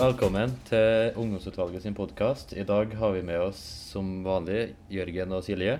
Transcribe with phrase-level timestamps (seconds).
[0.00, 2.54] Velkommen til Ungdomsutvalget sin podkast.
[2.56, 3.58] I dag har vi med oss
[3.90, 5.74] som vanlig Jørgen og Silje.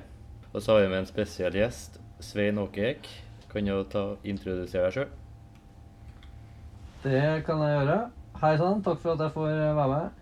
[0.53, 3.09] Og så har vi med en spesiell gjest, Svein Åkeek.
[3.49, 5.15] Kan du ta introdusere deg sjøl?
[7.07, 7.97] Det kan jeg gjøre.
[8.43, 10.21] Hei sann, takk for at jeg får være med.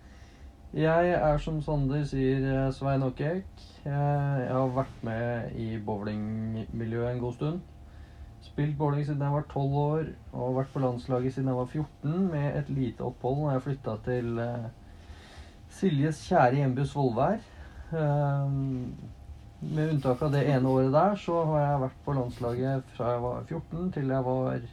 [0.79, 3.67] Jeg er som Sander sier eh, Svein Åkek.
[3.83, 7.59] Jeg jeg har vært med i bowlingmiljøet en god stund.
[8.59, 12.25] Spilt bowling siden jeg var 12 år, og vært på landslaget siden jeg var 14,
[12.31, 14.65] med et lite opphold når jeg flytta til uh,
[15.71, 17.45] Siljes kjære hjemby Svolvær.
[17.93, 18.97] Um,
[19.61, 23.23] med unntak av det ene året der, så har jeg vært på landslaget fra jeg
[23.29, 24.67] var 14 til jeg var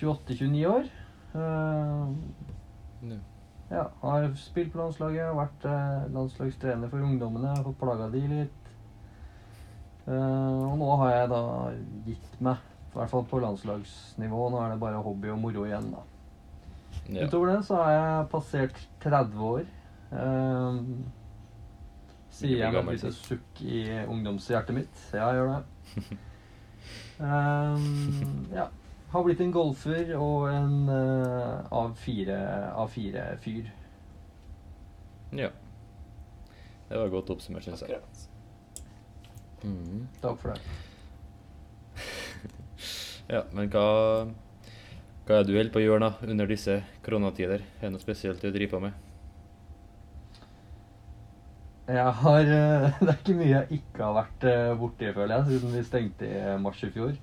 [0.00, 0.90] 28-29 år.
[1.36, 2.18] Um,
[3.68, 8.63] ja, har spilt på landslaget, vært uh, landslagstrener for ungdommene, har fått plaga de litt.
[10.04, 11.42] Eh, og nå har jeg da
[12.04, 14.48] gitt meg, i hvert fall på landslagsnivå.
[14.52, 16.04] Nå er det bare hobby og moro igjen, da.
[17.08, 17.26] Ja.
[17.26, 19.64] Utover det så har jeg passert 30 år.
[20.14, 20.78] Eh,
[22.34, 25.02] sier jeg med et lite sukk i ungdomshjertet mitt.
[25.14, 25.62] Ja, jeg gjør det.
[27.14, 28.68] Um, ja.
[29.14, 33.68] Har blitt en golfer og en uh, A4-fyr.
[35.38, 35.50] ja.
[36.88, 37.94] Det var godt oppsummert, syns jeg.
[37.94, 38.33] Akkurat.
[39.64, 40.08] Mhm.
[40.22, 40.60] Takk for det.
[43.32, 43.82] Ja, men hva,
[45.24, 47.64] hva er det du holder på å gjøre da, under disse koronatider?
[47.80, 48.98] Er det noe spesielt du driver på med?
[51.88, 55.46] Jeg har eh, Det er ikke mye jeg ikke har vært eh, borti, føler jeg,
[55.52, 57.14] siden vi stengte i mars i fjor.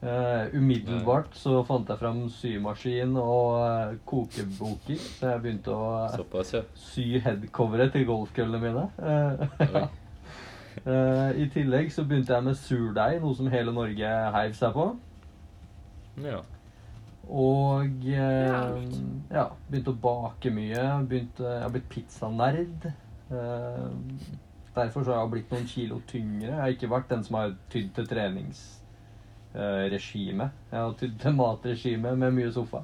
[0.00, 6.62] Eh, umiddelbart så fant jeg fram symaskin og kokeboker, så jeg begynte å Såpass, ja.
[6.80, 8.86] sy headcoveret til golfkøllene mine.
[10.86, 14.84] Eh, I tillegg så begynte jeg med surdeig, noe som hele Norge heiv seg på.
[16.24, 16.40] Ja.
[17.30, 18.62] Og eh, Ja.
[19.30, 20.82] ja, begynte å bake mye.
[21.10, 22.80] Begynte, jeg har blitt pizzanerd.
[23.30, 23.90] Eh,
[24.74, 26.50] derfor så har jeg blitt noen kilo tyngre.
[26.50, 30.46] Jeg har ikke vært den som har tydd til treningsregime.
[30.48, 32.80] Eh, jeg har tydd til matregime med mye sofa.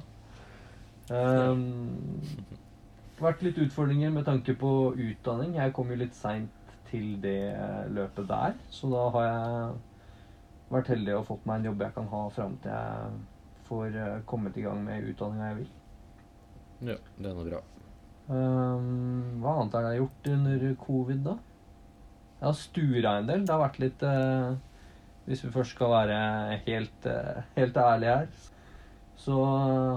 [1.09, 1.55] Eh,
[3.25, 5.51] vært litt utfordringer med tanke på utdanning.
[5.57, 6.51] Jeg kom jo litt seint
[6.89, 7.39] til det
[7.93, 9.71] løpet der, så da har jeg
[10.73, 13.17] vært heldig og fått meg en jobb jeg kan ha fram til jeg
[13.67, 15.73] får eh, kommet i gang med utdanninga jeg vil.
[16.91, 17.63] ja, det er noe bra.
[18.27, 21.35] Um, hva annet har jeg gjort under covid, da?
[22.37, 23.45] Jeg har stura en del.
[23.47, 24.57] Det har vært litt uh,
[25.25, 26.17] Hvis vi først skal være
[26.67, 28.27] helt, uh, helt ærlige her,
[29.17, 29.37] så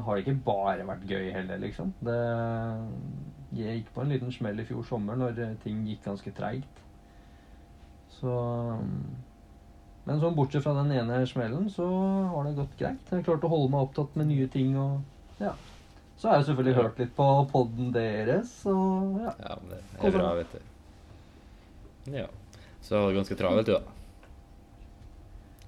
[0.07, 1.93] har det ikke bare vært gøy heller, liksom.
[2.07, 2.21] Det
[3.57, 6.83] Jeg gikk på en liten smell i fjor sommer når eh, ting gikk ganske treigt.
[8.21, 8.35] Så
[10.07, 11.87] Men sånn bortsett fra den ene smellen, så
[12.33, 13.03] har det gått greit.
[13.11, 15.55] Jeg har klart å holde meg opptatt med nye ting og ja.
[16.21, 19.31] Så har jeg selvfølgelig hørt litt på podden deres, og ja.
[19.41, 22.13] Ja, men det er bra, vet du.
[22.13, 22.27] Ja.
[22.85, 23.81] Så har du ganske travelt, du, da.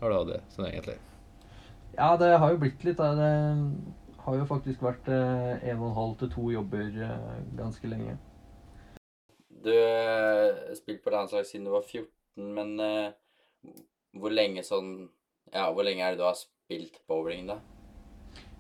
[0.03, 0.99] Har du hatt det sånn egentlig?
[1.97, 3.01] Ja, det har jo blitt litt.
[3.01, 3.33] av Det
[4.25, 8.17] har jo faktisk vært eh, en og en halv til to jobber eh, ganske lenge.
[9.65, 12.07] Du har spilt på landslag siden du var 14,
[12.55, 13.11] men eh,
[14.19, 15.11] hvor lenge sånn
[15.53, 17.59] Ja, hvor lenge er det du har spilt bowling, da?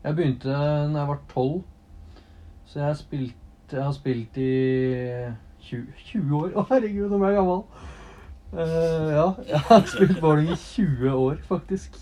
[0.03, 1.62] Jeg begynte da jeg var tolv,
[2.67, 4.50] så jeg, har spilt, jeg har spilt i
[5.62, 6.53] 20, 20 år.
[6.59, 7.65] Å, herregud, nå ble jeg gammel.
[8.53, 11.97] Uh, ja, jeg har spilt bowling i 20 år, faktisk.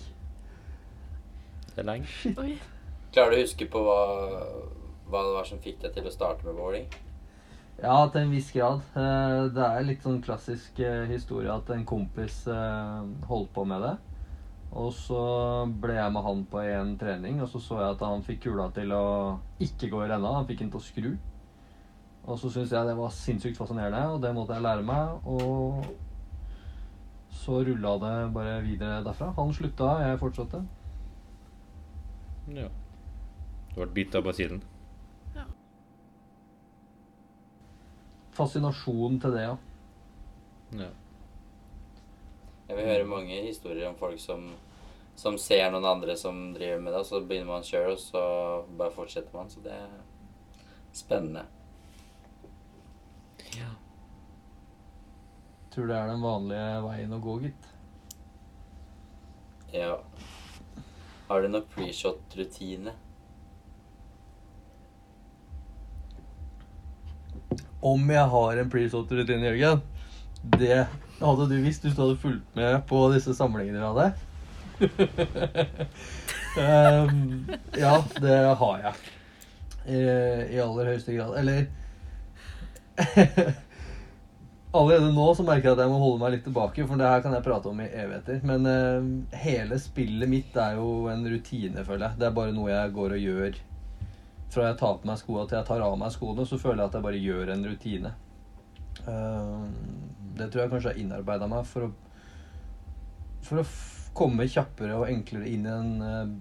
[1.68, 2.10] Det er lenge.
[2.10, 2.40] Shit.
[3.10, 4.00] Klarer du å huske på hva,
[5.10, 6.86] hva det var som fikk deg til å starte med bowling?
[7.80, 8.84] Ja, til en viss grad.
[8.94, 13.00] Eh, Det er litt sånn klassisk eh, historie at en kompis eh,
[13.30, 13.94] holdt på med det.
[14.70, 15.22] Og så
[15.82, 18.68] ble jeg med han på en trening, og så så jeg at han fikk kula
[18.76, 19.04] til å
[19.58, 20.36] ikke gå i renna.
[20.36, 21.08] Han fikk den til å skru.
[22.28, 25.26] Og så syntes jeg det var sinnssykt fascinerende, og det måtte jeg lære meg.
[25.26, 25.82] Og
[27.40, 29.32] så rulla det bare videre derfra.
[29.40, 30.62] Han slutta, jeg fortsatte.
[32.54, 32.68] Ja.
[33.70, 34.62] Du ble bitt av basillen.
[38.36, 39.56] Fascinasjon til det, ja.
[40.80, 40.88] Ja.
[42.70, 44.44] Jeg vil høre mange historier om folk som,
[45.18, 48.22] som ser noen andre som driver med det, og så begynner man sjøl, og så
[48.78, 49.50] bare fortsetter man.
[49.50, 49.90] Så det er
[50.96, 51.44] spennende.
[53.58, 53.72] ja.
[55.70, 57.66] Tror det er den vanlige veien å gå, gitt.
[59.74, 59.92] Ja.
[61.28, 62.94] Har du noe pre-shot-rutine?
[67.80, 69.80] Om jeg har en pre-shot-rutine, Jørgen?
[70.58, 70.86] Det
[71.20, 74.12] hadde du visst hvis du hadde fulgt med på disse samlingene vi hadde.
[76.60, 77.48] um,
[77.84, 78.94] ja, det har jeg.
[79.86, 80.00] I,
[80.56, 81.32] I aller høyeste grad.
[81.40, 81.66] Eller
[84.76, 87.24] Allerede nå så merker jeg at jeg må holde meg litt tilbake, for det her
[87.24, 88.44] kan jeg prate om i evigheter.
[88.46, 89.08] Men uh,
[89.40, 92.20] hele spillet mitt er jo en rutine, føler jeg.
[92.20, 93.58] Det er bare noe jeg går og gjør.
[94.50, 96.90] Fra jeg tar på meg skoene til jeg tar av meg skoene, så føler jeg
[96.90, 98.12] at jeg bare gjør en rutine.
[99.06, 99.66] Eh,
[100.38, 101.92] det tror jeg kanskje har innarbeida meg for å
[103.46, 103.68] For å
[104.14, 106.32] komme kjappere og enklere inn i den eh,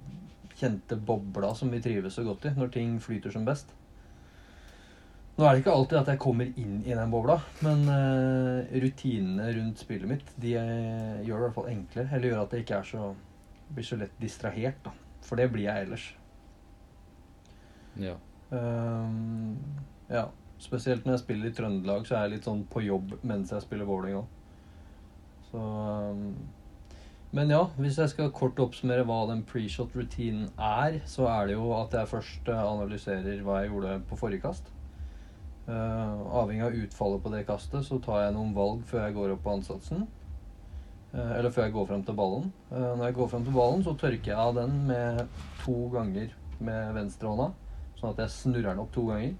[0.59, 3.71] kjente bobla som vi trives så godt i, når ting flyter som best.
[5.39, 9.45] Nå er det ikke alltid at jeg kommer inn i den bobla, men uh, rutinene
[9.55, 12.09] rundt spillet mitt de gjør det i hvert fall enklere.
[12.11, 13.05] Eller gjør at jeg ikke så,
[13.71, 14.91] blir så lett distrahert, da.
[15.23, 16.09] For det blir jeg ellers.
[17.97, 18.15] Ja.
[18.51, 19.57] Um,
[20.09, 20.27] ja.
[20.59, 23.63] Spesielt når jeg spiller i Trøndelag, så er jeg litt sånn på jobb mens jeg
[23.63, 24.25] spiller bowling òg.
[25.49, 26.25] Så um,
[27.31, 31.69] Men ja, hvis jeg skal kort oppsummere hva den pre-shot-rutinen er, så er det jo
[31.77, 34.73] at jeg først uh, analyserer hva jeg gjorde på forrige kast.
[35.69, 39.35] Uh, avhengig av utfallet på det kastet, så tar jeg noen valg før jeg går
[39.35, 40.07] opp på ansatsen.
[41.13, 42.51] Uh, eller før jeg går frem til ballen.
[42.73, 45.21] Uh, når jeg går frem til ballen, så tørker jeg av den med
[45.61, 47.51] to ganger med venstrehånda.
[47.99, 49.33] Sånn at jeg snurrer den opp to ganger.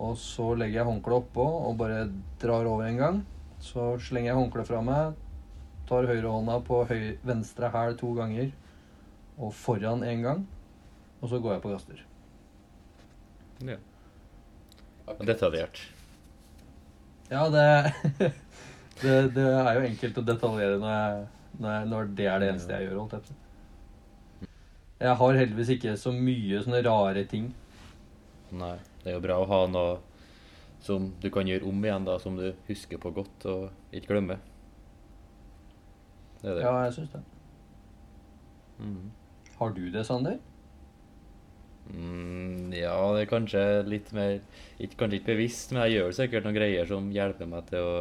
[0.00, 2.06] Og så legger jeg håndkleet oppå og bare
[2.40, 3.18] drar over en gang.
[3.60, 5.18] Så slenger jeg håndkleet fra meg,
[5.90, 8.48] tar høyrehånda på høy, venstre hæl to ganger
[9.36, 10.46] og foran en gang.
[11.20, 12.04] Og så går jeg på gaster.
[13.68, 13.76] ja.
[15.26, 15.82] Detaljert.
[17.30, 17.92] Ja, det,
[19.02, 21.28] det, det er jo enkelt å detaljere når, jeg,
[21.60, 23.02] når, når det er det eneste jeg gjør.
[23.02, 23.39] holdt Jeg.
[25.00, 27.48] Jeg har heldigvis ikke så mye sånne rare ting.
[28.52, 28.76] Nei.
[29.00, 29.94] Det er jo bra å ha noe
[30.84, 34.40] som du kan gjøre om igjen, da, som du husker på godt og ikke glemmer.
[36.40, 36.64] Det er det.
[36.64, 37.22] Ja, jeg syns det.
[38.80, 39.10] Mm.
[39.56, 40.38] Har du det, Sander?
[41.90, 44.36] Mm, ja, det er kanskje litt mer
[44.78, 47.96] ikke, Kanskje ikke bevisst, men jeg gjør sikkert noen greier som hjelper meg til å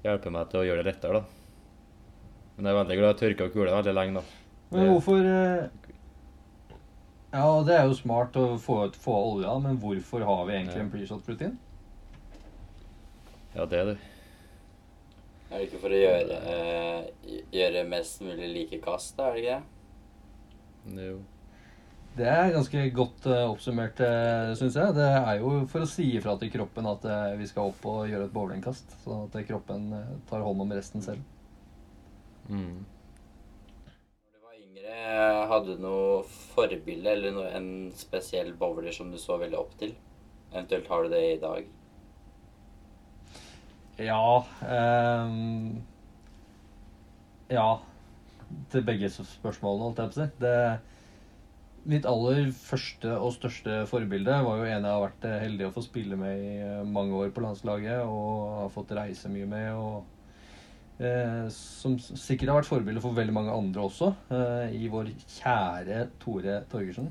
[0.00, 2.20] Hjelper meg til å gjøre det lettere, da.
[2.56, 4.39] Men jeg er veldig glad tørke og kule veldig lenge, da.
[4.70, 5.68] Men hvorfor eh,
[7.32, 10.76] Ja, det er jo smart å få, ut- få olja, men hvorfor har vi egentlig
[10.80, 10.82] Ja.
[10.84, 11.58] en pre-shot-rutin?
[13.54, 13.98] Ja, det er det.
[15.50, 19.40] Er det ikke for å gjøre, uh, gjøre mest mulig like kast, da, er det
[19.44, 20.94] ikke det?
[20.94, 21.20] det er jo
[22.16, 24.94] Det er ganske godt uh, oppsummert, uh, syns jeg.
[24.94, 28.08] Det er jo for å si ifra til kroppen at uh, vi skal opp og
[28.10, 29.90] gjøre et bowlingkast, sånn at kroppen
[30.30, 31.22] tar hånd om resten selv.
[32.50, 32.80] mm.
[34.90, 39.76] Yngre, hadde du noe forbilde eller noe, en spesiell bowler som du så veldig opp
[39.78, 39.94] til?
[40.50, 41.68] Eventuelt har du det i dag?
[44.00, 45.82] Ja um,
[47.50, 47.70] Ja.
[48.72, 50.86] Til begge spørsmålene, holdt jeg på å si.
[51.90, 55.72] Mitt aller første og største forbilde var jo en jeg har vært eh, heldig å
[55.72, 59.70] få spille med i eh, mange år på landslaget og har fått reise mye med.
[59.72, 60.19] og eh,
[61.54, 65.06] Som sikkert har vært forbilde for veldig mange andre også, eh, i vår
[65.38, 67.08] kjære Tore Torgersen.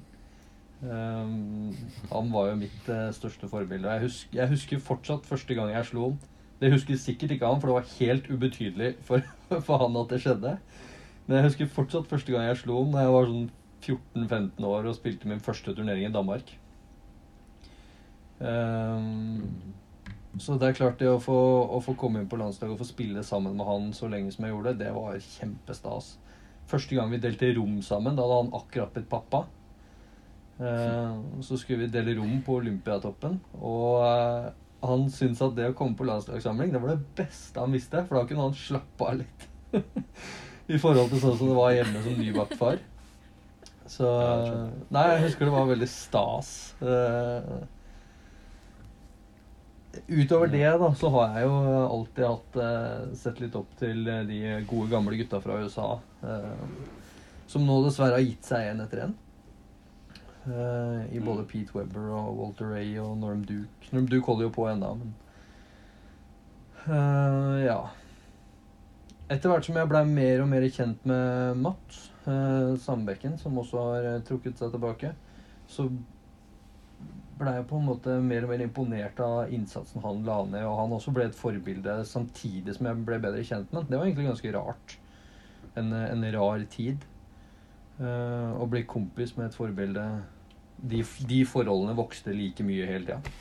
[0.83, 1.75] Ehm,
[2.11, 3.87] han var jo mitt eh, største forbilde.
[3.87, 6.19] og Jeg husker, jeg husker fortsatt første gang jeg slo ham.
[6.61, 9.23] Det husker sikkert ikke han, for det var helt ubetydelig for,
[9.67, 10.57] for han at det skjedde.
[11.27, 13.49] Men jeg husker fortsatt første gang jeg slo ham da jeg var sånn
[13.79, 16.55] 14-15 år og spilte min første turnering i Danmark.
[18.39, 19.43] Ehm,
[20.37, 21.35] så det er klart, det å få,
[21.73, 24.45] å få komme inn på landslaget og få spille sammen med han så lenge som
[24.45, 26.11] jeg gjorde, det var kjempestas.
[26.69, 29.47] Første gang vi delte rom sammen, da hadde han akkurat blitt pappa.
[30.61, 34.51] Eh, så skulle vi dele rom på Olympiatoppen, og eh,
[34.85, 38.19] han syntes at det å komme på landslagssamling, det var det beste han visste, for
[38.19, 39.49] da kunne han slappe av litt.
[40.69, 42.77] I forhold til sånn som det var hjemme som nybakt far.
[43.89, 44.05] Så.
[44.93, 46.51] Nei, jeg husker det var veldig stas.
[50.07, 51.55] Utover det, da, så har jeg jo
[51.89, 55.87] alltid hatt eh, sett litt opp til eh, de gode, gamle gutta fra USA.
[56.21, 56.53] eh,
[57.49, 59.09] som nå dessverre har gitt seg en etter.
[60.45, 61.47] Eh, I både Mm.
[61.49, 63.89] Pete Webber og Walter Ray og Norm Duke.
[63.91, 65.15] Norm Duke holder jo på ennå, men
[67.65, 67.79] Ja.
[69.29, 73.81] Etter hvert som jeg blei mer og mer kjent med Matt eh, Sandbekken, som også
[73.83, 75.11] har trukket seg tilbake,
[75.69, 75.89] så
[77.39, 80.65] blei jeg på en måte mer og mer imponert av innsatsen han la ned.
[80.67, 83.87] Og han også ble et forbilde samtidig som jeg ble bedre kjent med ham.
[83.89, 84.97] Det var egentlig ganske rart.
[85.79, 87.05] En, en rar tid.
[87.99, 90.03] Uh, å bli kompis med et forbilde
[90.79, 93.33] De, de forholdene vokste like mye hele tida.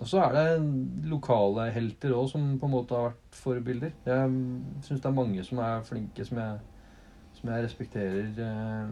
[0.00, 3.92] og så er det lokale helter òg som på en måte har vært forbilder.
[4.08, 4.32] Jeg
[4.86, 6.58] syns det er mange som er flinke, som jeg,
[7.38, 8.32] som jeg respekterer.
[8.46, 8.88] eh,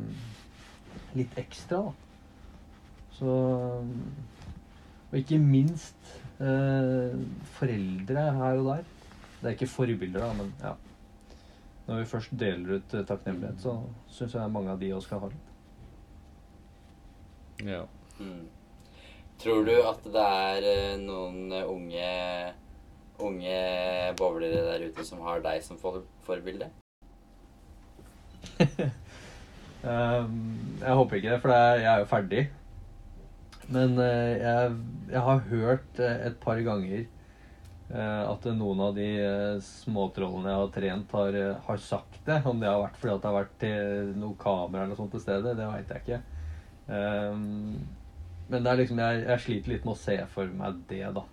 [1.18, 1.92] litt ekstra, da.
[3.20, 3.32] Så
[5.10, 7.16] Og ikke minst eh,
[7.56, 8.84] foreldre her og der.
[9.40, 10.74] Det er ikke forbilder, da, men ja.
[11.88, 13.74] Når vi først deler ut eh, takknemlighet, så
[14.06, 15.48] syns jeg mange av de også skal ha litt.
[17.66, 17.82] Ja.
[18.20, 18.46] Mm.
[19.40, 22.08] Tror du at det er eh, noen eh, unge
[23.20, 23.56] unge
[24.16, 26.70] bowlere der ute som har deg som for forbilde?
[29.80, 30.34] Um,
[30.80, 32.42] jeg håper ikke det, for jeg er jo ferdig.
[33.70, 34.76] Men eh, jeg,
[35.12, 40.58] jeg har hørt eh, et par ganger eh, at noen av de uh, småtrollene jeg
[40.58, 42.40] har trent, har, eh, har sagt det.
[42.50, 45.54] Om det har vært fordi det har vært til noe kamera eller sånt til stede,
[45.54, 46.20] det veit jeg ikke.
[46.90, 47.78] Um,
[48.50, 51.28] men liksom, jeg, jeg sliter litt med å se for meg det, da.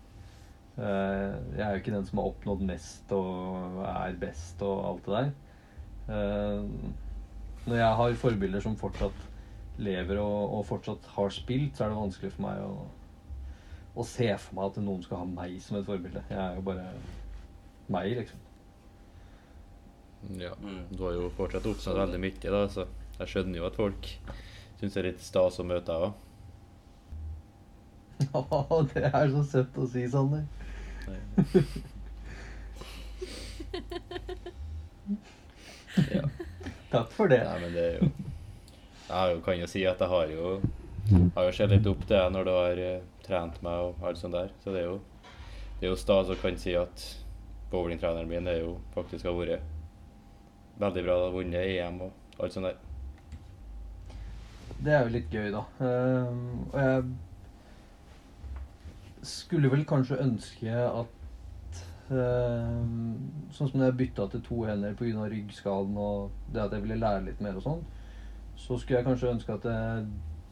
[0.78, 5.08] Eh, jeg er jo ikke den som har oppnådd mest og er best og alt
[5.08, 5.32] det der.
[6.14, 6.68] Eh,
[7.68, 9.24] når jeg har forbilder som fortsatt
[9.84, 12.88] lever og, og fortsatt har spilt, så er det vanskelig for meg å,
[13.98, 16.24] å se for meg at noen skal ha meg som et forbilde.
[16.32, 16.86] Jeg er jo bare
[17.94, 18.40] meg, liksom.
[20.40, 20.54] ja.
[20.64, 20.86] Mm.
[20.96, 22.88] Du har jo fortsatt oppnådd veldig mye, da, så
[23.20, 24.10] jeg skjønner jo at folk
[24.80, 26.24] syns det er litt stas å møte deg òg.
[28.24, 28.42] Ja,
[28.94, 30.48] det er så søtt å si, Sander.
[36.14, 36.22] Ja.
[36.98, 37.44] Takk for det.
[37.46, 38.10] Nei, men det er jo
[39.08, 40.58] Jeg kan jo si at jeg har jo
[41.38, 44.20] har jo sett litt opp til deg når du har eh, trent meg og alt
[44.20, 44.52] sånt der.
[44.64, 44.98] Så det er jo
[45.78, 47.04] det er jo stas å kan si at
[47.72, 49.62] bowlingtreneren min er jo faktisk har vært
[50.82, 51.18] veldig bra.
[51.22, 52.80] Har vunnet EM og alt sånt der.
[54.78, 55.64] Det er jo litt gøy, da.
[55.82, 57.04] Ehm, og jeg
[59.26, 61.17] skulle vel kanskje ønske at
[62.08, 65.28] Sånn som når jeg bytta til to hender pga.
[65.28, 67.84] ryggskaden og det at jeg ville lære litt mer og sånn,
[68.56, 69.68] så skulle jeg kanskje ønske at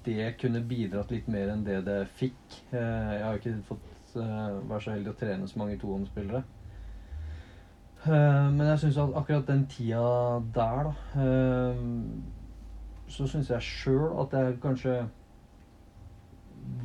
[0.05, 2.59] det, kunne bidratt litt mer enn det det fikk.
[2.71, 6.43] Eh, jeg har ikke fått eh, være så heldig å trene så mange tohåndsspillere.
[8.05, 10.05] Eh, men jeg syns at akkurat den tida
[10.53, 11.23] der, da
[13.07, 14.95] så syns jeg sjøl at jeg kanskje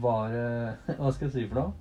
[0.00, 1.79] var eh, Hva skal jeg si for noe?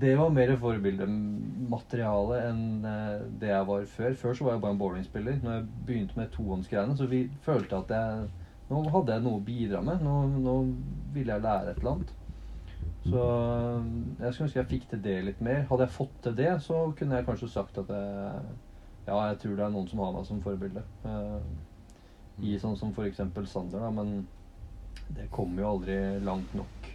[0.00, 4.14] Det var mer forbildemateriale enn eh, det jeg var før.
[4.16, 5.40] Før så var jeg bare en bowlingspiller.
[5.42, 8.30] Når jeg begynte med tohåndsgreiene, så vi følte at jeg
[8.72, 10.00] Nå hadde jeg noe å bidra med.
[10.00, 10.52] Nå, nå
[11.12, 12.12] ville jeg lære et eller annet.
[13.04, 13.90] Så eh,
[14.22, 15.66] jeg skulle ønske jeg fikk til det litt mer.
[15.68, 18.54] Hadde jeg fått til det, så kunne jeg kanskje sagt at jeg,
[19.10, 20.86] ja, jeg tror det er noen som har meg som forbilde.
[21.10, 21.50] Eh,
[22.48, 23.20] i sånn som f.eks.
[23.52, 24.22] Sander, da, men
[25.12, 26.88] det kommer jo aldri langt nok.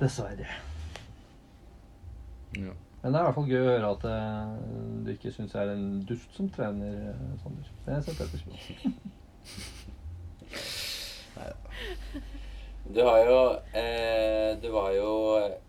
[0.00, 0.48] Dessverre.
[2.54, 2.72] Ja.
[3.02, 4.46] Men det er i hvert fall gøy å høre at eh,
[5.06, 7.68] du ikke syns jeg er en dust som trener, eh, Sander.
[7.86, 8.52] Det setter jeg pris på.
[12.86, 13.38] Du har jo
[13.74, 15.10] eh, Du var jo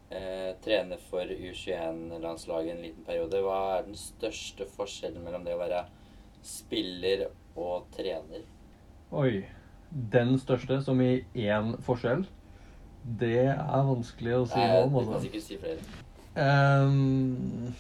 [0.09, 3.41] eh, trener for U21-landslaget en liten periode.
[3.43, 5.83] Hva er den største forskjellen mellom det å være
[6.45, 8.45] spiller og trener?
[9.11, 9.45] Oi.
[9.87, 12.25] Den største, som i én forskjell,
[13.21, 14.97] det er vanskelig å si noe om.
[14.99, 15.21] Altså.
[16.37, 17.73] Ehm,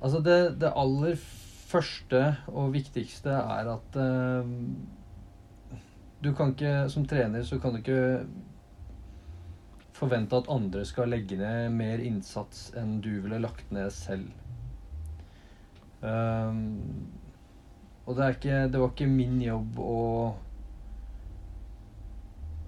[0.00, 1.18] altså det, det aller
[1.66, 4.54] første og viktigste er at um,
[6.24, 8.24] du kan ikke, som trener, så kan du ikke
[9.96, 14.28] forvente at andre skal legge ned mer innsats enn du ville lagt ned selv.
[16.00, 17.08] Um,
[18.06, 20.02] og det, er ikke, det var ikke min jobb å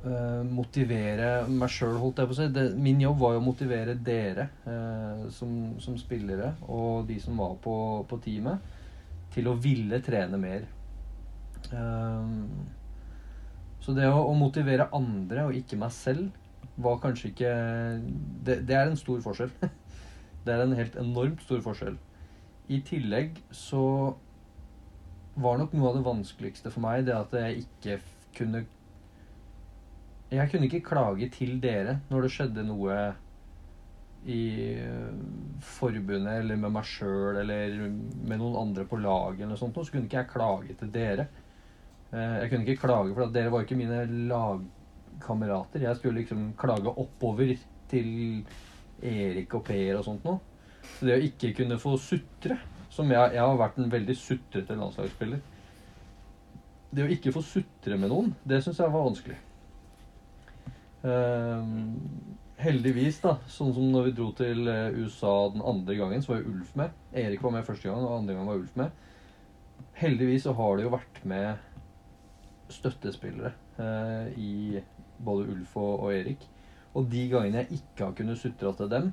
[0.06, 2.48] eh, motivere meg sjøl, holdt jeg på å si.
[2.54, 7.38] Det, min jobb var jo å motivere dere uh, som, som spillere og de som
[7.40, 7.76] var på,
[8.08, 8.74] på teamet,
[9.34, 10.66] til å ville trene mer.
[11.74, 12.46] Ehm,
[13.82, 16.30] så det å, å motivere andre og ikke meg selv
[16.78, 17.52] var kanskje ikke
[18.46, 19.50] Det, det er en stor forskjell.
[20.44, 21.98] det er en helt enormt stor forskjell.
[22.68, 23.82] I tillegg så
[25.38, 27.98] var nok noe av det vanskeligste for meg det at jeg ikke
[28.36, 28.64] kunne
[30.30, 32.96] Jeg kunne ikke klage til dere når det skjedde noe
[34.28, 34.40] i
[34.82, 35.12] øh,
[35.64, 39.94] forbundet eller med meg sjøl eller med noen andre på laget eller noe sånt, så
[39.94, 41.28] kunne ikke jeg klage til dere.
[42.12, 45.86] Eh, Jeg kunne ikke klage, for dere var ikke mine lagkamerater.
[45.86, 47.54] Jeg skulle liksom klage oppover
[47.88, 48.10] til
[49.00, 50.42] Erik og Per og sånt noe.
[50.98, 52.58] Så det å ikke kunne få sutre
[52.92, 55.40] som jeg, jeg har vært en veldig sutrete landslagsspiller.
[56.90, 59.36] Det å ikke få sutre med noen, det syns jeg var vanskelig.
[61.06, 61.98] Ehm,
[62.58, 66.42] heldigvis, da, sånn som når vi dro til eh, USA den andre gangen, så var
[66.42, 66.94] jo Ulf med.
[67.14, 69.04] Erik var med første gang, og andre gang var Ulf med.
[69.98, 71.66] Heldigvis så har det jo vært med
[72.72, 74.82] støttespillere eh, i
[75.24, 76.48] både Ulf og, og Erik.
[76.98, 79.12] Og de gangene jeg ikke har kunnet sutra til dem,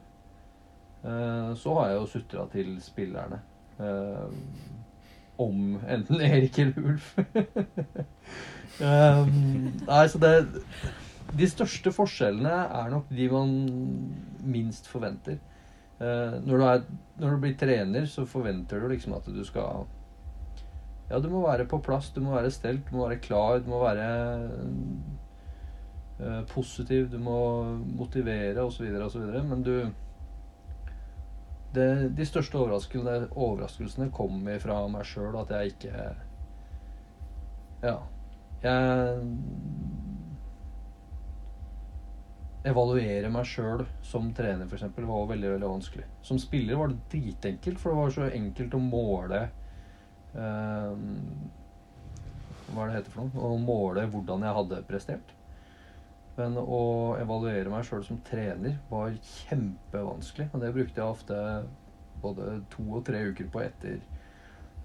[1.04, 3.42] eh, så har jeg jo sutra til spillerne.
[3.76, 4.28] Eh,
[5.38, 7.18] om enten Erik eller Ulf.
[8.80, 9.34] um,
[9.90, 10.34] nei, så det
[11.34, 13.54] De største forskjellene er nok de man
[14.46, 15.40] minst forventer.
[16.00, 16.82] Eh, når, du er,
[17.22, 19.86] når du blir trener, så forventer du liksom at du skal
[21.10, 23.70] Ja, du må være på plass, du må være stelt, du må være klar, du
[23.70, 24.08] må være
[26.20, 27.38] eh, positiv, du må
[27.96, 28.90] motivere osv.
[29.06, 29.30] osv.
[29.46, 29.76] Men du
[31.76, 36.06] det, De største overraskelsene, overraskelsene kommer fra meg sjøl, at jeg ikke
[37.84, 37.98] Ja.
[38.64, 39.22] Jeg
[42.66, 46.08] evaluere meg sjøl som trener, f.eks., var veldig veldig vanskelig.
[46.26, 49.42] Som spiller var det dritenkelt, for det var så enkelt å måle
[50.34, 50.96] eh,
[52.72, 53.46] Hva er det heter for noe?
[53.46, 55.36] Å måle hvordan jeg hadde prestert.
[56.36, 56.82] Men å
[57.22, 59.14] evaluere meg sjøl som trener var
[59.46, 60.50] kjempevanskelig.
[60.52, 61.40] Og det brukte jeg ofte
[62.24, 64.02] både to og tre uker på etter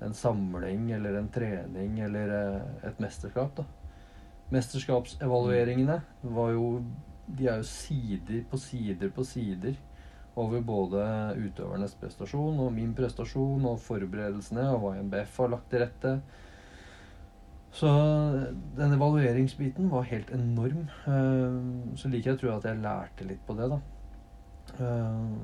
[0.04, 3.56] en samling eller en trening eller eh, et mesterskap.
[3.56, 3.64] da.
[4.50, 6.00] Mesterskapsevalueringene
[6.36, 6.66] var jo
[7.38, 9.78] de er jo sider på sider på sider
[10.40, 11.02] over både
[11.36, 16.12] utøvernes prestasjon og min prestasjon og forberedelsene og hva NBF har lagt til rette.
[17.74, 17.88] Så
[18.78, 20.86] den evalueringsbiten var helt enorm.
[21.06, 21.58] Eh,
[21.98, 23.80] så liker jeg å tro at jeg lærte litt på det, da.
[24.78, 25.34] Eh,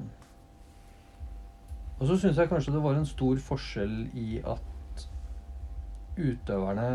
[1.96, 5.06] og så syns jeg kanskje det var en stor forskjell i at
[6.16, 6.90] utøverne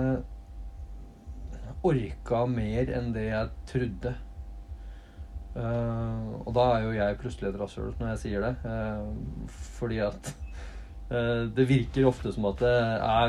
[1.87, 4.13] orka mer enn det jeg trodde.
[5.51, 8.53] Uh, og da er jo jeg plutselig et rasshøl når jeg sier det.
[8.63, 10.31] Uh, fordi at
[11.11, 12.63] uh, det virker ofte som at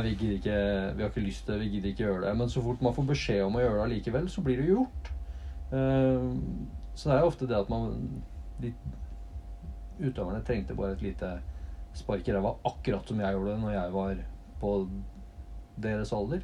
[0.05, 0.59] vi, ikke,
[0.95, 2.37] vi har ikke lyst til det, vi gidder ikke gjøre det.
[2.39, 5.13] Men så fort man får beskjed om å gjøre det allikevel, så blir det gjort.
[5.73, 7.95] så det er jo ofte det at man
[8.61, 8.75] de,
[10.03, 11.29] Utøverne trengte bare et lite
[11.95, 14.23] spark i ræva, akkurat som jeg gjorde det når jeg var
[14.61, 14.71] på
[15.85, 16.41] deres alder.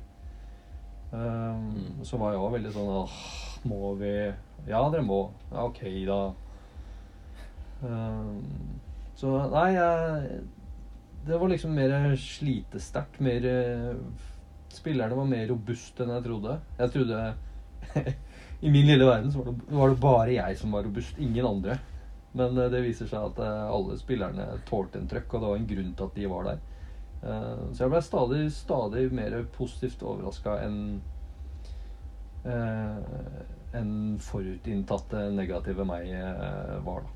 [1.13, 2.05] Mm.
[2.05, 3.17] Så var jeg òg veldig sånn åh,
[3.69, 4.13] må vi
[4.69, 5.31] Ja, dere må.
[5.51, 6.21] Ja, ok, da.
[7.83, 8.41] Um,
[9.19, 10.41] så nei, jeg
[11.27, 13.21] Det var liksom mer slitesterkt.
[13.21, 13.47] Mer
[14.73, 16.59] Spillerne var mer robuste enn jeg trodde.
[16.79, 17.21] Jeg trodde
[18.67, 21.47] I min lille verden så var det, var det bare jeg som var robust, ingen
[21.47, 21.79] andre.
[22.37, 25.71] Men det viser seg at eh, alle spillerne tålte en trøkk, og det var en
[25.71, 26.59] grunn til at de var der.
[27.19, 31.15] Uh, så jeg ble stadig, stadig mer positivt overraska enn eh,
[32.47, 37.15] enn forutinntatte negative meg eh, var, da.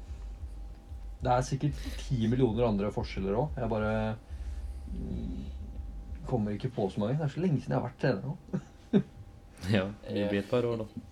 [1.22, 3.58] Det er sikkert ti millioner andre forskjeller òg.
[3.60, 3.92] Jeg bare
[4.90, 5.44] mm,
[6.26, 7.18] kommer ikke på så mange.
[7.20, 9.02] Det er så lenge siden jeg har vært trener nå.
[9.76, 11.06] ja, det blir et par år, da.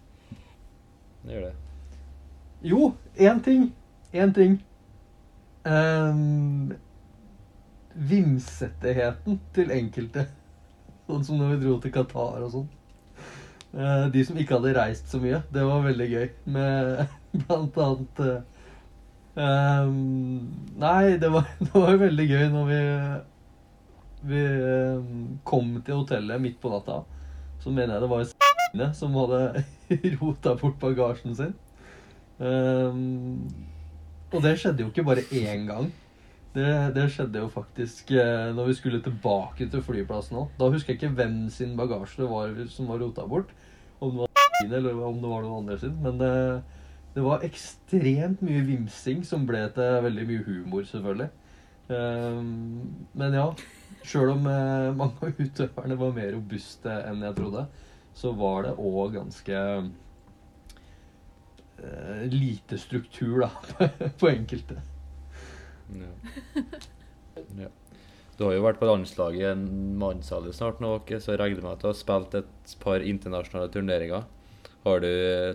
[1.22, 1.54] Det gjør det.
[2.72, 3.70] Jo, én ting.
[4.12, 4.58] Én ting.
[5.62, 6.74] Um,
[7.94, 10.26] vimsetigheten til enkelte.
[11.06, 12.68] Sånn som når vi dro til Qatar og sånn.
[13.70, 15.42] Uh, de som ikke hadde reist så mye.
[15.54, 16.26] Det var veldig gøy.
[16.56, 17.04] Med
[17.44, 18.22] blant annet
[19.38, 19.92] um,
[20.80, 22.80] Nei, det var, det var veldig gøy når vi
[24.32, 24.44] Vi
[24.98, 27.02] um, kom til hotellet midt på natta.
[27.60, 29.64] Så mener jeg det var s***ene som hadde
[30.20, 31.54] rota bort bagasjen sin.
[32.40, 33.46] Um,
[34.30, 35.90] og det skjedde jo ikke bare én gang.
[36.50, 40.48] Det, det, skjedde jo faktisk eh, når vi skulle tilbake til flyplassen òg.
[40.58, 43.52] Da husker jeg ikke hvem sin bagasje det var som var rota bort.
[44.02, 45.94] Om det var min eller om det var noen andre sin.
[46.02, 46.32] Men det,
[47.14, 51.30] det var ekstremt mye vimsing som ble til veldig mye humor, selvfølgelig.
[51.94, 52.42] Eh,
[53.22, 53.46] men ja,
[54.02, 57.66] sjøl om eh, mange av utøverne var mer robuste enn jeg trodde,
[58.16, 59.58] så var det òg ganske
[61.78, 63.50] uh, lite struktur da,
[64.20, 64.82] på enkelte.
[65.98, 67.44] Ja.
[67.64, 67.70] ja.
[68.40, 69.64] Du har jo vært på landslaget i en
[70.00, 74.24] mannsalder snart nå, så jeg regner med at du har spilt et par internasjonale turneringer.
[74.86, 75.10] Har du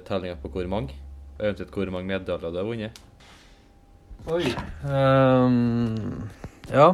[0.05, 0.93] tellinga på hvor mange?
[1.39, 2.99] Eventuelt hvor mange medaljer du har vunnet?
[4.25, 4.53] Oi
[4.85, 6.29] um,
[6.69, 6.93] Ja.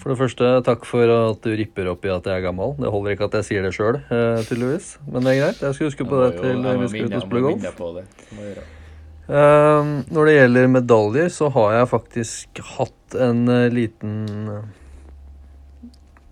[0.00, 2.74] For det første, takk for at du ripper opp i at jeg er gammel.
[2.76, 4.94] Det holder ikke at jeg sier det sjøl, uh, tydeligvis.
[5.08, 5.62] Men det er greit.
[5.64, 8.82] Jeg skal huske på det til vi skal ut og spille golf.
[9.24, 14.26] Uh, når det gjelder medaljer, så har jeg faktisk hatt en uh, liten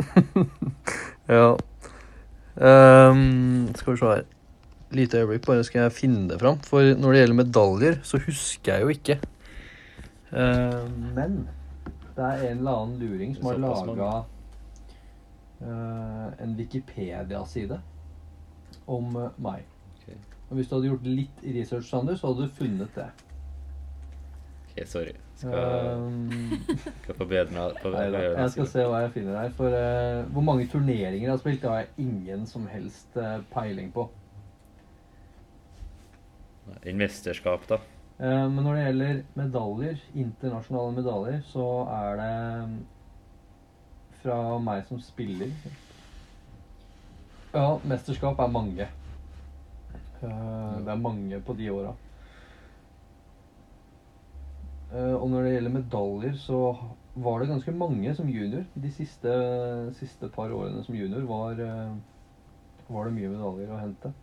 [1.33, 1.55] Ja.
[2.53, 4.27] Um, skal vi se her.
[4.93, 6.59] Lite øyeblikk, bare skal jeg finne det fram.
[6.69, 9.17] For når det gjelder medaljer, så husker jeg jo ikke.
[10.33, 10.85] Uh,
[11.17, 11.47] men
[12.13, 14.13] det er en eller annen luring som har laga
[15.63, 17.79] en Wikipedia-side
[18.85, 19.67] om eh, meg.
[20.53, 23.07] Og hvis du hadde gjort litt research, Sander, så hadde du funnet det.
[24.69, 25.15] Ok, sorry.
[25.41, 25.55] Skal,
[25.97, 26.29] Um,
[27.03, 27.79] skal forbedre meg.
[27.83, 29.49] på- Neida, Jeg skal se hva jeg finner her.
[29.57, 33.41] For uh, hvor mange turneringer jeg har spilt, det har jeg ingen som helst uh,
[33.55, 34.05] peiling på.
[36.87, 37.81] En mesterskap, da.
[38.21, 42.33] Uh, men når det gjelder medaljer, internasjonale medaljer, så er det
[42.65, 42.77] um,
[44.23, 45.51] fra meg som spiller
[47.55, 48.87] Ja, mesterskap er mange.
[50.23, 51.93] Eh, det er mange på de åra.
[54.93, 56.61] Eh, og når det gjelder medaljer, så
[57.15, 58.65] var det ganske mange som junior.
[58.75, 59.33] De siste,
[59.99, 61.95] siste par årene som junior var, eh,
[62.89, 64.15] var det mye medaljer å hente.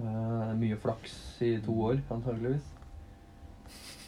[0.00, 1.12] Mye flaks
[1.44, 2.64] i to år, antageligvis.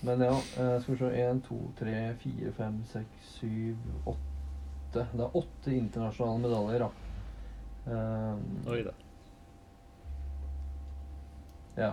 [0.03, 0.39] Men ja,
[0.81, 6.43] skal vi se 1, 2, 3, 4, 5, 6, 7, 8 Det er åtte internasjonale
[6.47, 7.93] medaljer, da.
[8.73, 9.02] Oi da.
[11.77, 11.93] Ja.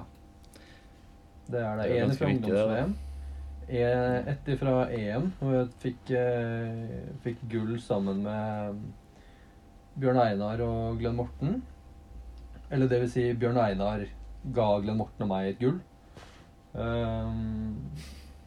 [1.49, 1.87] Det er det.
[1.89, 2.95] Det En fra ungdoms-VM.
[3.69, 8.79] Ett fra EM, hvor jeg fikk, eh, fikk gull sammen med
[9.99, 11.61] Bjørn Einar og Glenn Morten.
[12.71, 14.05] Eller det vil si, Bjørn Einar
[14.55, 15.79] ga Glenn Morten og meg et gull.
[16.73, 17.77] Um,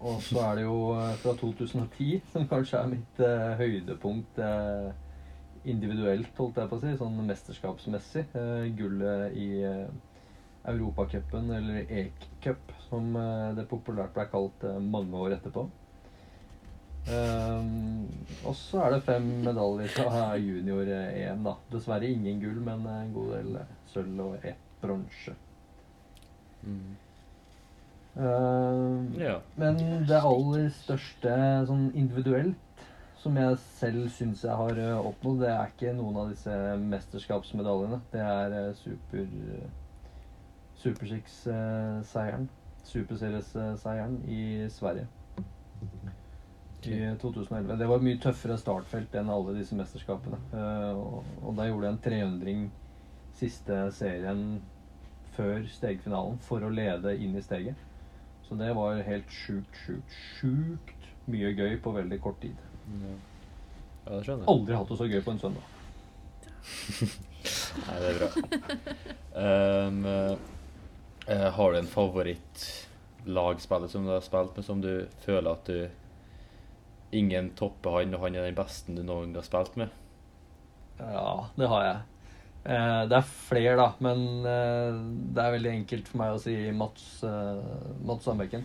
[0.02, 4.88] og så er det jo eh, fra 2010, som kanskje er mitt eh, høydepunkt eh,
[5.70, 8.24] individuelt, holdt jeg på å si, sånn mesterskapsmessig.
[8.34, 9.50] Eh, gullet i
[10.64, 15.66] Europacupen, eller EK-cup, som eh, det populært ble kalt eh, mange år etterpå.
[17.02, 18.06] Um,
[18.46, 21.56] og så er det fem medaljer fra junior-EM, da.
[21.72, 23.56] Dessverre ingen gull, men en god del
[23.90, 25.34] sølv og ett bronse.
[26.62, 26.92] Mm.
[28.14, 29.38] Um, Ja.
[29.56, 31.32] men det aller største
[31.66, 32.82] sånn individuelt
[33.18, 36.54] som jeg selv syns jeg har oppnådd, det er ikke noen av disse
[36.86, 37.98] mesterskapsmedaljene.
[38.12, 39.26] Det er uh, super
[40.82, 42.48] Super Six-seieren.
[42.84, 45.06] Superseries-seieren i Sverige.
[46.82, 47.76] I 2011.
[47.78, 50.40] Det var et mye tøffere startfelt enn alle disse mesterskapene.
[50.50, 52.64] Eh, og, da gjorde jeg en 300
[53.38, 54.42] siste serien
[55.36, 57.78] før stegfinalen for å lede inn i steget.
[58.48, 62.58] Så det var helt sjukt, sjukt, sjukt mye gøy på veldig kort tid.
[62.90, 63.12] Ja.
[63.12, 64.48] ja, det skjønner jeg.
[64.50, 65.64] Aldri hatt det så gøy på en søndag.
[67.86, 68.28] Nei, det er bra.
[69.32, 70.02] Um,
[71.26, 75.90] eh, har du en favoritt-lagspiller som du har spilt med, som du føler at du
[77.12, 79.88] Ingen topper han, og han er den beste du noen gang har spilt med?
[80.96, 81.98] Ja, det har jeg.
[82.62, 85.00] Eh, det er flere, da, men eh,
[85.36, 87.04] det er veldig enkelt for meg å si Mats,
[88.06, 88.64] Mats Sandbekken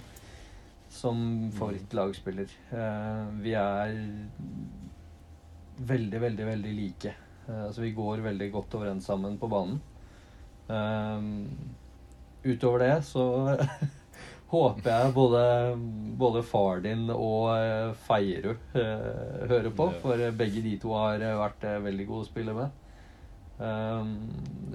[0.98, 2.52] som favorittlagspiller.
[2.72, 3.98] Eh, vi er
[5.78, 7.16] veldig, veldig, veldig like.
[7.48, 9.78] Så vi går veldig godt overens sammen på banen.
[12.48, 13.26] Utover det så
[14.52, 15.44] håper jeg både,
[16.20, 21.40] både far din og eh, Feierud eh, hører på, for begge de to har eh,
[21.42, 22.84] vært veldig gode å spille med.
[23.58, 24.12] Um,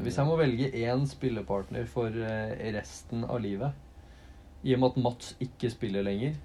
[0.02, 3.76] hvis jeg må velge én spillepartner for resten av livet,
[4.66, 6.36] i og med at Mats ikke spiller lenger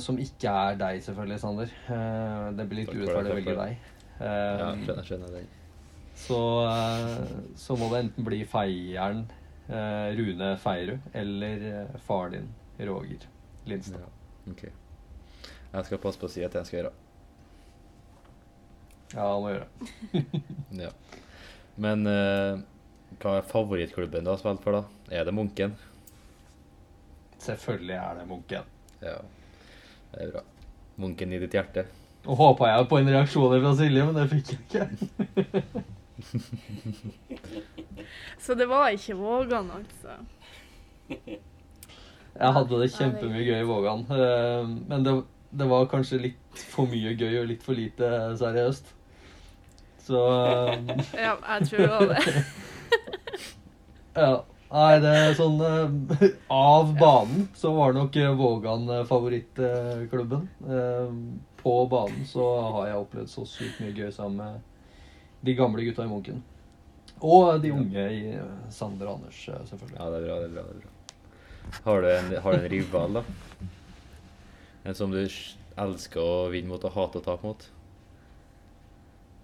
[0.00, 1.74] Som ikke er deg, selvfølgelig, Sander.
[2.56, 3.74] Det blir litt urettferdig å velge deg.
[3.74, 3.90] deg.
[4.22, 5.50] Ja, Um, skjønner, skjønner den.
[6.22, 9.24] Så, eh, så må det enten bli feieren
[9.68, 13.26] eh, Rune Feierud eller eh, far din, Roger
[13.64, 14.04] Lindstad.
[14.04, 14.62] Ja, ok.
[15.72, 16.92] Jeg skal passe på å si at jeg skal gjøre.
[19.12, 20.42] Ja, han må gjøre det.
[20.84, 20.90] Ja.
[21.82, 25.12] Men hva er favorittklubben du har spilt for, da?
[25.12, 25.74] Er det Munken?
[27.42, 28.68] Selvfølgelig er det Munken.
[29.00, 29.16] Ja,
[30.12, 30.44] det er bra.
[31.00, 31.86] Munken i ditt hjerte.
[32.26, 35.88] Nå håpa jeg på en reaksjon fra Silje, men det fikk jeg ikke.
[38.38, 40.16] Så det var ikke Vågan, altså.
[42.32, 45.12] Jeg hadde det kjempemye gøy i Vågan, eh, men det,
[45.52, 48.08] det var kanskje litt for mye gøy og litt for lite
[48.40, 48.88] seriøst.
[50.06, 52.46] Så eh, Ja, jeg tror det var det.
[54.16, 54.32] ja.
[54.72, 60.46] Nei, det er sånn eh, Av banen så var nok Vågan favorittklubben.
[61.60, 62.46] På banen så
[62.78, 64.71] har jeg opplevd så sykt mye gøy sammen med
[65.42, 66.42] de gamle gutta i Munken.
[67.22, 69.98] Og de unge i eh, Sander og Anders, eh, selvfølgelig.
[69.98, 70.62] Ja, det er bra, det er bra.
[70.68, 70.98] det er bra.
[71.84, 73.22] Har du en, har du en rival, da?
[74.82, 77.68] En som du elsker å vinne mot og hater å tape mot?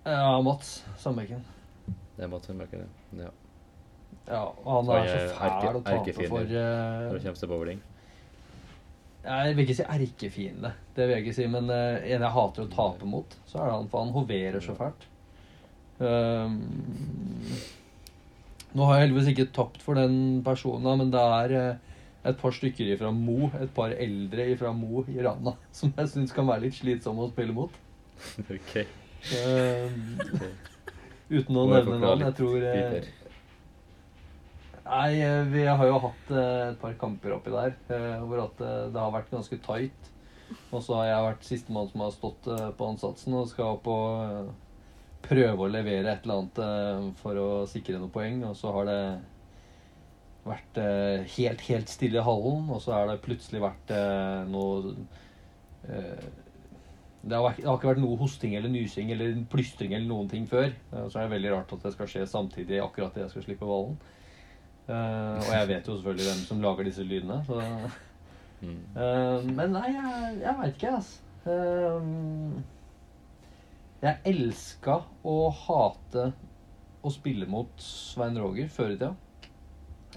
[0.09, 1.45] Ja, Mats Sandbekken.
[2.17, 3.31] Det er Mats Sandbekken, ja.
[4.29, 6.33] Ja, og han han er så er fæl å tape for.
[6.33, 7.87] for Når det kommer til bowling.
[9.29, 12.65] Jeg vil ikke si erkefiende, det vil jeg ikke si, men uh, en jeg hater
[12.65, 15.09] å tape mot, så er det han, for han hoverer så fælt.
[15.99, 16.59] Ehm,
[18.77, 22.55] nå har jeg heldigvis ikke tapt for den personen, men det er eh, et par
[22.55, 26.67] stykker fra Mo, et par eldre fra Mo i Rana, som jeg syns kan være
[26.67, 27.79] litt slitsomme å spille mot.
[28.45, 28.75] OK.
[29.39, 30.21] Ehm,
[31.31, 32.27] uten å nevne navn.
[32.29, 33.15] Jeg tror uh.
[34.89, 37.75] Nei, eh, vi har jo hatt et par kamper oppi der
[38.25, 40.15] hvor at det har vært ganske tight.
[40.73, 44.49] Og så har jeg vært sistemann som har stått på ansatsen og skal eh,
[45.25, 48.43] prøve å levere et eller annet eh, for å sikre noen poeng.
[48.49, 49.01] Og så har det
[50.49, 54.95] vært eh, helt, helt stille i hallen, og så har det plutselig vært eh, noe
[57.29, 60.29] det har, vært, det har ikke vært noe hosting eller nysing eller plystring eller noen
[60.31, 60.69] ting før.
[60.91, 63.69] Så er det veldig rart at det skal skje samtidig akkurat idet jeg skal slippe
[63.69, 63.97] ballen.
[64.89, 67.41] Uh, og jeg vet jo selvfølgelig hvem som lager disse lydene.
[67.49, 67.59] Så.
[68.63, 71.21] Eh, men nei, jeg, jeg veit ikke, altså.
[74.03, 76.31] Jeg elska å hate
[77.03, 79.15] å spille mot Svein Roger før i tida.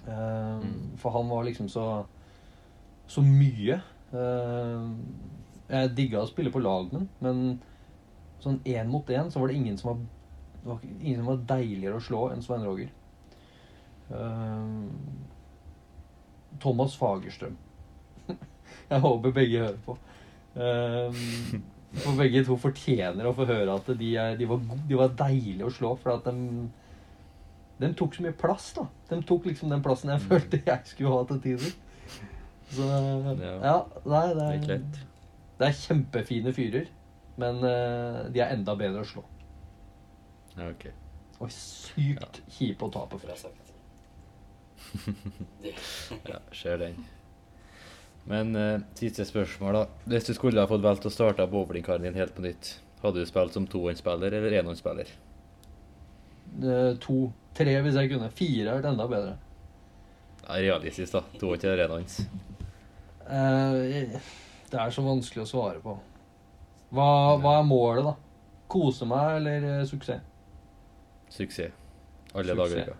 [0.06, 0.98] Eh, Mm.
[0.98, 2.06] For han var liksom så
[3.12, 3.82] så mye.
[4.14, 4.92] Uh,
[5.72, 7.42] jeg digga å spille på lag med men
[8.44, 10.02] sånn én mot én så var det ingen som var,
[10.62, 12.90] det var ingen som var deiligere å slå enn Svein Roger.
[14.12, 14.88] Uh,
[16.60, 17.56] Thomas Fagerstrøm.
[18.92, 19.98] Jeg håper begge hører på.
[20.56, 21.64] Um,
[22.00, 25.68] for begge to fortjener å få høre at de, er, de, var, de var deilige
[25.68, 25.92] å slå.
[26.00, 26.68] For at de,
[27.82, 28.86] de tok så mye plass, da.
[29.10, 31.74] De tok liksom den plassen jeg følte jeg skulle ha til tider.
[32.72, 33.56] Så Ja.
[33.60, 33.76] ja,
[34.08, 35.00] nei, det Det er ikke er, lett.
[35.60, 36.88] det er kjempefine fyrer.
[37.42, 39.24] Men eh, de er enda bedre å slå.
[40.56, 40.86] Ja, OK.
[41.42, 43.36] Og sykt kjipe å tape for.
[43.36, 43.72] sagt.
[46.32, 46.96] Ja, ser den.
[48.30, 49.84] Men eh, siste spørsmål, da.
[50.12, 53.26] Hvis du skulle ha fått valgt å starte bowlingkaren din helt på nytt, hadde du
[53.30, 55.10] spilt som tohåndsspiller eller enhåndsspiller?
[57.02, 57.20] To.
[57.58, 58.30] Tre hvis jeg kunne.
[58.32, 59.34] Fire hadde vært enda bedre.
[60.46, 61.22] Ja, realistisk, da.
[61.42, 62.20] To ikke det enhånds?
[63.28, 64.16] Eh,
[64.72, 65.98] det er så vanskelig å svare på.
[66.92, 67.08] Hva,
[67.42, 68.16] hva er målet, da?
[68.72, 70.24] Kose meg eller eh, suksess?
[71.32, 71.74] Suksess.
[72.32, 72.58] Alle Suksess.
[72.62, 72.98] dager i uka.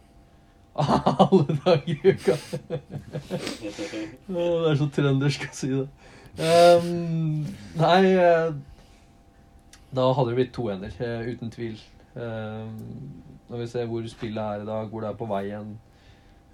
[0.76, 2.36] Alle dager i uka.
[4.28, 5.88] Det er så trøndersk å si det.
[6.40, 7.42] Um,
[7.76, 8.54] nei eh,
[9.92, 11.76] Da hadde det blitt to ender, eh, uten tvil.
[12.16, 12.78] Um,
[13.52, 15.74] når vi ser hvor spillet er i dag, hvor det er på vei hen,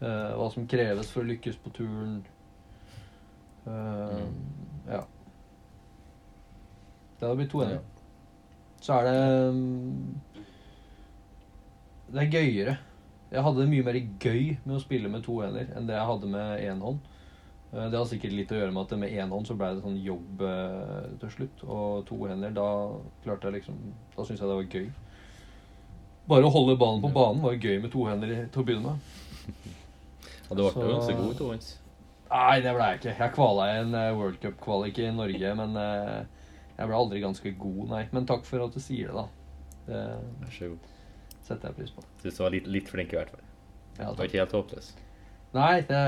[0.01, 2.17] uh, hva som kreves for å lykkes på turen.
[3.67, 4.33] Ehm,
[4.87, 5.03] Ja.
[7.19, 7.79] Det hadde blitt to ender.
[8.81, 10.21] Så er det um,
[12.13, 12.77] Det er gøyere.
[13.31, 16.07] Jeg hadde det mye mer gøy med å spille med to hender enn det jeg
[16.09, 16.99] hadde med én hånd.
[17.73, 19.83] Eh, Det har sikkert litt å gjøre med at med én hånd så ble det
[19.83, 21.63] sånn jobb eh, til slutt.
[21.67, 22.67] Og to hender, da
[23.25, 23.81] klarte jeg liksom
[24.15, 24.87] Da syntes jeg det var gøy.
[26.27, 28.97] Bare å holde ballen på banen var gøy med to hender til å begynne med.
[30.47, 31.69] Ja, du ble jo ganske god tohånds.
[32.31, 33.13] Nei, det ble jeg ikke.
[33.19, 35.75] Jeg kvala i en eh, World Cup-kvalik i Norge, men
[36.77, 38.03] jeg ble aldri ganske god, nei.
[38.15, 39.27] Men takk for at du sier det, da.
[39.87, 40.01] Det
[40.43, 40.93] Vær så god.
[41.47, 42.03] Setter jeg pris på.
[42.21, 43.43] Syns du var litt, litt flink i hvert fall.
[43.97, 44.91] Ja, Du var ikke helt håpløs.
[45.55, 45.99] Nei, det,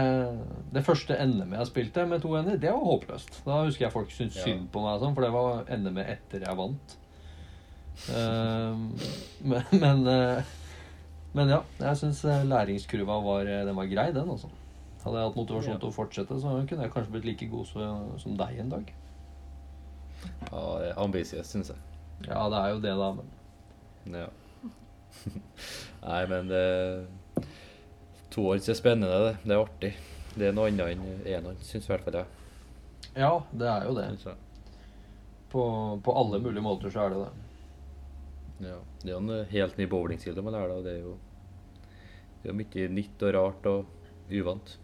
[0.75, 3.39] det første NM jeg spilte med to ender, det var håpløst.
[3.47, 4.43] Da husker jeg folk syntes Ja.
[4.49, 6.95] synd på meg, sånn, for det var NM etter jeg vant.
[8.09, 8.75] Uh,
[9.49, 10.43] men, men, uh,
[11.35, 14.49] men ja, jeg syns læringskurva var, eh, den var grei, den, altså.
[15.03, 15.79] Hadde jeg hatt motivasjon Ja.
[15.79, 18.93] til å fortsette, så kunne jeg kanskje blitt like god så- som deg en dag.
[20.51, 21.77] Ja, det er ambisiøst, syns jeg.
[22.27, 24.27] Ja, det er jo det, da, men Ja.
[26.05, 26.65] Nei, men det
[28.33, 29.35] Toårs er spennende, det.
[29.43, 29.93] Det er artig.
[30.35, 32.35] Det er noe annet enn enhånd, syns i hvert fall jeg.
[33.17, 34.35] Ja, det er jo det.
[35.49, 35.63] På,
[36.05, 37.31] på alle mulige måter så er det det.
[38.69, 38.77] Ja.
[39.01, 41.17] Det er jo en helt ny bowlingstil man lærer, og Det er jo
[42.39, 44.75] det er mye nytt og rart og uvant.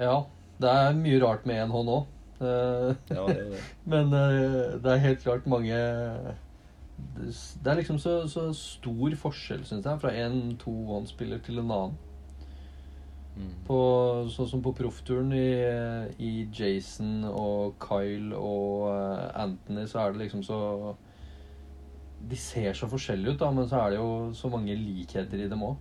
[0.00, 0.16] Ja,
[0.60, 2.10] det er mye rart med én hånd òg.
[2.40, 3.62] Ja, det det.
[3.92, 5.78] Men eh, det er helt klart mange
[7.20, 11.98] Det er liksom så, så stor forskjell, syns jeg, fra en tohåndsspiller til en annen.
[13.40, 13.52] Mm.
[13.66, 13.78] På,
[14.32, 15.52] sånn som på proffturen i,
[16.18, 20.58] i Jason og Kyle og eh, Anthony, så er det liksom så
[22.30, 25.48] De ser så forskjellige ut, da, men så er det jo så mange likheter i
[25.48, 25.78] dem òg.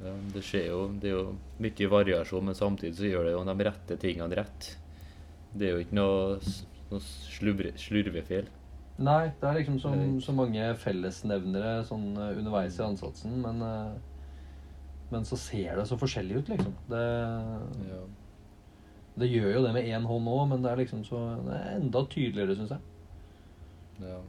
[0.00, 1.26] Ja, det skjer jo Det er jo
[1.60, 4.72] mye variasjon, men samtidig så gjør det jo de rette tingene rett.
[5.52, 6.56] Det er jo ikke noe,
[6.90, 8.48] noe slurve, slurvefeil.
[9.00, 13.92] Nei, det er liksom så, så mange fellesnevnere sånn eh, underveis i ansatsen, men eh,
[15.10, 16.74] Men så ser det så forskjellig ut, liksom.
[16.90, 17.00] Det,
[17.88, 18.02] Ja.
[19.18, 21.78] det gjør jo det med én hånd òg, men det er liksom så Det er
[21.80, 22.80] enda tydeligere, syns jeg.
[24.04, 24.20] Ja.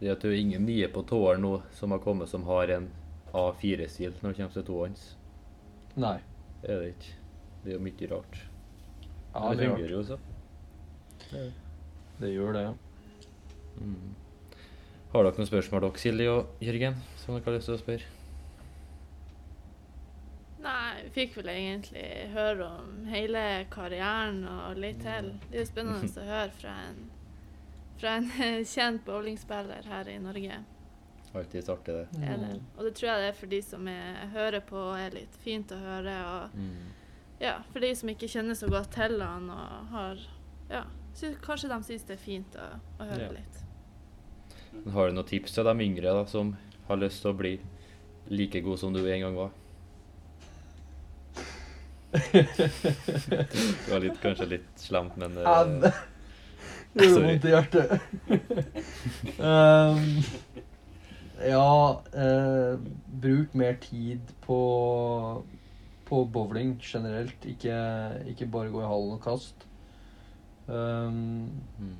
[0.00, 2.68] Det er at det er ingen nye på tåer nå som har kommet som har
[2.74, 2.90] en
[3.32, 5.06] A4-stil når det kommer til tohånds.
[5.96, 6.18] Nei.
[6.62, 7.14] Det er det ikke.
[7.64, 8.42] Det er jo mye rart.
[9.32, 10.18] Ja, Men det det, fungerer jo så.
[12.20, 12.66] det gjør det.
[13.80, 14.14] Mm.
[15.12, 18.12] Har dere noen spørsmål dere, Silje og Jørgen, som dere har lyst til å spørre?
[20.66, 25.28] Nei, vi fikk vel egentlig høre om hele karrieren og litt til.
[25.50, 27.02] Det er jo spennende å høre fra en,
[28.00, 28.30] fra en
[28.74, 30.58] kjent bowlingspiller her i Norge.
[31.36, 32.06] Alltid artig, det.
[32.22, 32.50] Det det.
[32.78, 35.74] Og det tror jeg det er for de som er, hører på, er litt fint
[35.76, 36.14] å høre.
[36.32, 36.86] Og Mm.
[37.42, 40.24] ja, for de som ikke kjenner så godt til han og har
[40.70, 40.80] Ja,
[41.14, 42.64] sy- kanskje de syns det er fint å,
[42.98, 43.32] å høre Ja.
[43.36, 43.60] litt.
[44.92, 46.54] Har du noen tips til de yngre da, som
[46.88, 47.54] har lyst til å bli
[48.30, 49.54] like god som du en gang var?
[52.16, 55.98] Det var litt, kanskje litt slemt, men Ja, eh,
[56.96, 57.88] det gjorde vondt i hjertet.
[59.50, 60.00] um,
[61.44, 62.78] ja eh,
[63.26, 64.60] Bruk mer tid på,
[66.08, 67.44] på bowling generelt.
[67.44, 67.76] Ikke,
[68.32, 69.66] ikke bare gå i hallen og kast.
[70.66, 71.96] Um, mm.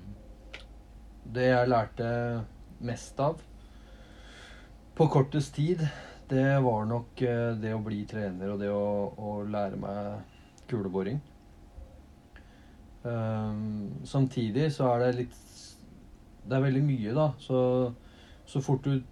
[1.36, 2.08] det jeg lærte
[2.84, 3.40] mest av
[4.96, 5.82] på kortest tid,
[6.28, 11.18] det var nok eh, det å bli trener og det å, å lære meg kuleboring.
[13.06, 15.36] Um, samtidig så er det litt
[16.46, 17.28] Det er veldig mye, da.
[17.38, 17.60] Så,
[18.48, 19.04] så fort du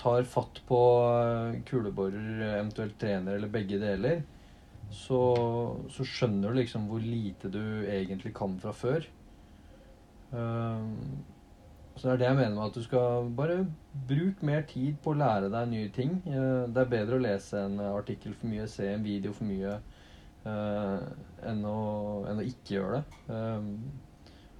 [0.00, 4.20] tar fatt på eh, kuleborer, eventuelt trener eller begge deler,
[4.92, 5.20] så,
[5.90, 9.08] så skjønner du liksom hvor lite du egentlig kan fra før.
[10.30, 11.24] Um,
[11.96, 13.58] så det er det jeg mener med at du skal bare
[14.08, 16.18] bruke mer tid på å lære deg nye ting.
[16.28, 19.78] Eh, Det er bedre å lese en artikkel for mye, se en video for mye,
[20.44, 21.06] eh,
[21.50, 21.78] enn, å,
[22.28, 23.32] enn å ikke gjøre det.
[23.32, 23.70] Um,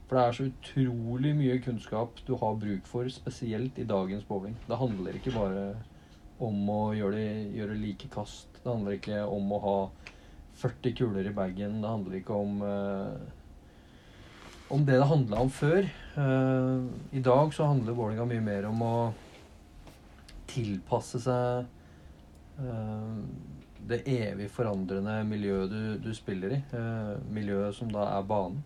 [0.07, 4.57] for det er så utrolig mye kunnskap du har bruk for, spesielt i dagens bowling.
[4.69, 5.65] Det handler ikke bare
[6.39, 7.23] om å gjøre,
[7.57, 8.61] gjøre like kast.
[8.63, 9.79] Det handler ikke om å ha
[10.63, 11.81] 40 kuler i bagen.
[11.83, 13.27] Det handler ikke om eh,
[14.69, 15.87] om det det handla om før.
[16.17, 16.85] Eh,
[17.19, 18.95] I dag så handler bowlinga mye mer om å
[20.51, 21.67] tilpasse seg
[22.63, 23.13] eh,
[23.87, 26.63] det evig forandrende miljøet du, du spiller i.
[26.75, 28.65] eh, miljøet som da er banen.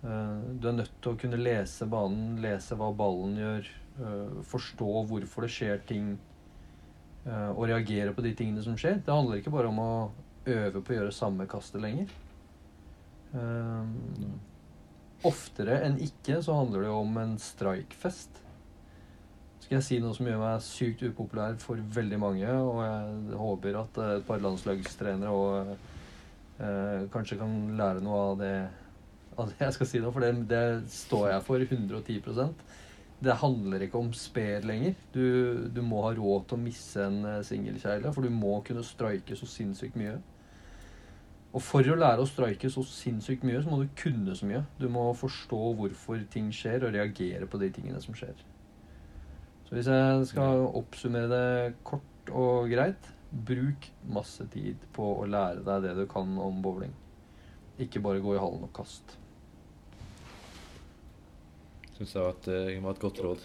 [0.00, 3.66] Du er nødt til å kunne lese banen, lese hva ballen gjør,
[4.48, 6.06] forstå hvorfor det skjer ting,
[7.28, 9.02] og reagere på de tingene som skjer.
[9.04, 9.90] Det handler ikke bare om å
[10.48, 12.08] øve på å gjøre samme kastet lenger.
[15.28, 18.40] Oftere enn ikke så handler det om en strikefest.
[19.60, 23.80] Skal jeg si noe som gjør meg sykt upopulær for veldig mange, og jeg håper
[23.82, 25.74] at eh, et par landslagstrenere og
[26.58, 28.54] eh, kanskje kan lære noe av det,
[29.36, 32.64] av det jeg skal si nå, for det, det står jeg for 110%
[33.20, 34.96] Det handler ikke om sped lenger.
[35.14, 38.86] Du, du må ha råd til å misse en eh, singelkjegle, for du må kunne
[38.86, 40.16] strike så sinnssykt mye.
[41.50, 44.62] Og for å lære å strike så sinnssykt mye, så må du kunne så mye.
[44.78, 48.38] Du må forstå hvorfor ting skjer, og reagere på de tingene som skjer.
[49.66, 55.62] Så hvis jeg skal oppsummere det kort og greit Bruk masse tid på å lære
[55.62, 56.90] deg det du kan om bowling.
[57.78, 59.14] Ikke bare gå i hallen og kast.
[61.94, 63.44] Syns jeg at det var et godt råd.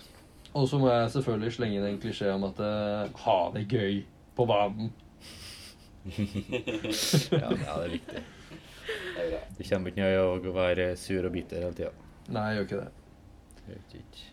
[0.56, 4.02] Og så må jeg selvfølgelig slenge inn en klisjé om at eh, ha det gøy
[4.36, 4.90] på banen.
[6.06, 8.22] Ja, ja, det er viktig.
[9.16, 9.46] Det er.
[9.58, 11.92] Det kommer ikke noe av å være sur og bitter hele tida.
[12.36, 13.80] Nei, jeg gjør ikke det.
[14.00, 14.26] Ikke.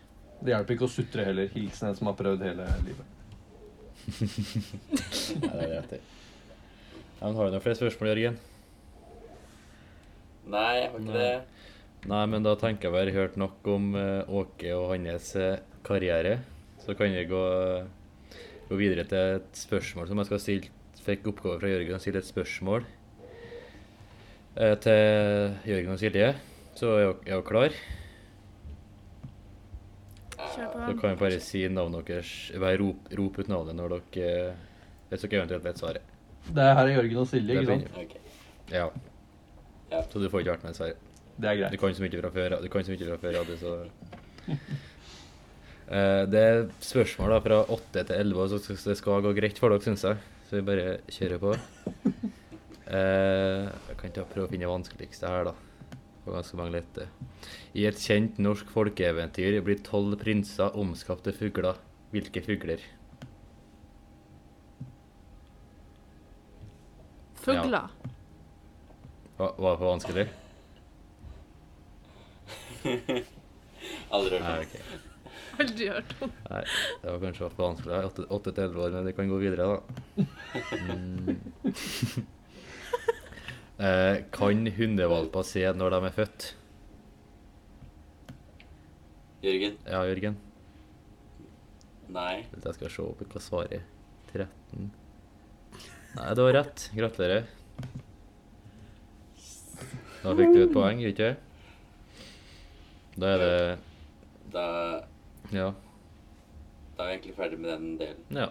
[0.43, 1.49] Det hjelper ikke å sutre heller.
[1.55, 3.09] Hilsen en som har prøvd hele livet.
[4.13, 5.89] Nei, det er rett.
[5.95, 6.01] det.
[6.03, 8.37] Ja, men har du noen flere spørsmål, Jørgen?
[10.53, 11.17] Nei, jeg har ikke Nei.
[11.23, 11.67] det.
[12.11, 15.61] Nei, men da tenker jeg vi har hørt nok om eh, Åke og hans eh,
[15.87, 16.37] karriere.
[16.83, 17.43] Så kan vi gå,
[18.67, 20.71] gå videre til et spørsmål som jeg skal stille.
[21.03, 22.85] Fikk oppgave fra Jørgen å stille et spørsmål
[24.55, 26.29] eh, til Jørgen og Silje.
[26.79, 27.75] Så er jeg er klar?
[30.53, 32.29] Så kan vi bare si navnet deres.
[32.61, 34.53] Bare rop, rop ut navnet når dere
[35.09, 36.13] Hvis dere eventuelt vet svaret.
[36.53, 37.99] Det er her er Jørgen og Silje, ikke sant?
[38.03, 38.21] Okay.
[38.73, 38.87] Ja.
[39.91, 40.01] Ja.
[40.09, 40.97] Så du får ikke vært med, dessverre.
[41.33, 41.79] Det er Du greit.
[41.81, 43.75] kan så mye fra før, du kan så mye fra før, Adi, så
[45.93, 49.57] Eh, Det er spørsmål da fra 8 til 11, så så det skal gå greit
[49.59, 50.15] for dere, syns jeg.
[50.53, 51.51] Så vi bare kjører på.
[52.85, 55.53] Eh, Jeg kan ta prøve å finne det vanskeligste her, da.
[55.89, 57.07] Det var ganske mange lette.
[57.73, 61.79] I et kjent norsk folkeeventyr blir tolv prinser omskapt til fugler.
[62.13, 62.83] Hvilke fugler?
[67.41, 67.89] Fugler.
[69.39, 70.27] Hva- Var det for vanskelig?
[74.13, 75.12] Aldri hørt om.
[75.59, 76.31] Aldri hørt om.
[76.49, 76.61] Nei,
[77.03, 77.91] det var kanskje for vanskelig.
[77.93, 80.25] Jeg er åtte- åtte til elleve år, men vi kan gå videre, da.
[80.87, 81.39] Mm.
[83.83, 86.43] Eh, kan hundevalper se når de er født?
[89.43, 89.77] Jørgen?
[89.89, 90.35] Ja, Jørgen?
[92.13, 92.43] Nei.
[92.53, 93.83] Jeg skal se opp hva svaret er.
[94.31, 94.91] 13
[96.13, 96.85] Nei, det var rett.
[96.95, 97.47] Gratulerer.
[100.23, 101.31] Da fikk du et poeng, ikke?
[103.19, 103.79] Da er det
[104.53, 104.67] Da,
[105.53, 105.69] Ja.
[106.97, 108.23] da er vi egentlig ferdig med den delen.
[108.33, 108.49] Ja.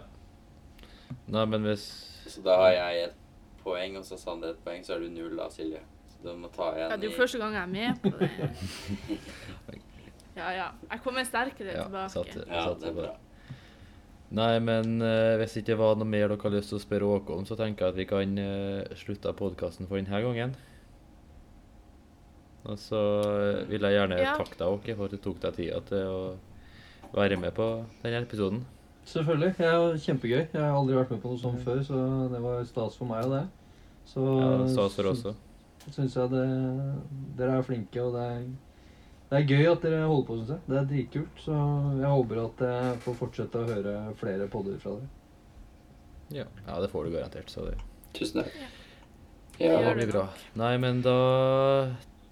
[1.27, 1.83] Nei, men hvis
[2.27, 3.15] Så da har jeg et
[3.63, 5.79] poeng, og så har Sander et poeng, så er du null da, Silje.
[6.13, 8.11] Så du må ta igjen Ja, det er jo første gang jeg er med på
[8.19, 8.31] det.
[10.33, 10.67] Ja, ja.
[10.89, 12.09] Jeg kommer sterkere Ja, tilbake.
[12.09, 13.11] Satte, Ja, satte det er bra.
[14.33, 17.09] Nei, men uh, hvis det ikke var noe mer dere har lyst til å spørre
[17.19, 20.55] Åke om, så tenker jeg at vi kan uh, slutte podkasten for denne gangen.
[22.63, 22.97] Og så
[23.27, 24.33] eh, vil jeg gjerne Ja.
[24.39, 26.19] takke deg, Åke, for at du tok deg tida til å
[27.13, 27.67] være med på
[28.03, 28.63] denne episoden.
[29.05, 29.55] Selvfølgelig.
[29.57, 30.41] Det er kjempegøy.
[30.53, 33.25] Jeg har aldri vært med på noe sånt før, så det var stas for meg
[33.27, 33.41] og det.
[34.07, 35.33] Så Ja, Stas for også.
[35.91, 36.45] syns jeg det,
[37.37, 38.45] dere er flinke, og det er,
[39.31, 40.61] det er gøy at dere holder på, syns jeg.
[40.69, 41.41] Det er dritkult.
[41.43, 41.57] Så
[41.99, 45.11] jeg håper at jeg får fortsette å høre flere podder fra dere.
[46.33, 46.45] Ja.
[46.67, 47.51] ja, det får du garantert.
[47.51, 47.75] Så det,
[48.15, 48.55] Tusen takk.
[48.57, 48.71] Ja.
[49.59, 50.23] Ja, det blir bra.
[50.57, 51.17] Nei, men da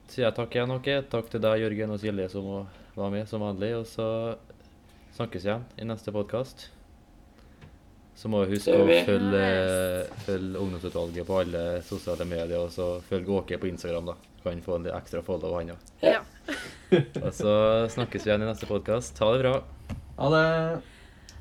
[0.10, 0.96] sier jeg takk igjen, Åke.
[1.12, 2.48] Takk til deg, Jørgen og Silje, som
[2.96, 3.76] var med som vanlig.
[3.78, 4.08] Og så
[5.16, 6.70] snakkes igjen i neste podkast.
[8.16, 9.46] Så må vi huske å følge,
[10.28, 14.18] følge Ungdomsutvalget på alle sosiale medier, og så følge Åke på Instagram, da.
[14.44, 15.90] Kan få en litt ekstra follow, han òg.
[16.06, 16.22] Ja.
[17.24, 17.52] Og så
[17.94, 19.22] snakkes vi igjen i neste podkast.
[19.22, 19.58] Ha det bra.
[20.18, 20.48] Ha det!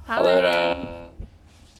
[0.06, 1.09] Ha Ha det.